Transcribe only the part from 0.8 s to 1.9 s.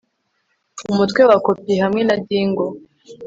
Umutwe wa kopi